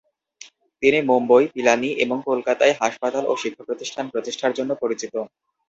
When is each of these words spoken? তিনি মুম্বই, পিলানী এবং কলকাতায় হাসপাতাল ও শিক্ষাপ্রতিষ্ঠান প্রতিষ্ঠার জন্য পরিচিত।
তিনি 0.83 0.99
মুম্বই, 1.01 1.45
পিলানী 1.53 1.89
এবং 2.03 2.17
কলকাতায় 2.29 2.73
হাসপাতাল 2.81 3.23
ও 3.27 3.33
শিক্ষাপ্রতিষ্ঠান 3.43 4.05
প্রতিষ্ঠার 4.13 4.55
জন্য 4.57 4.71
পরিচিত। 4.81 5.13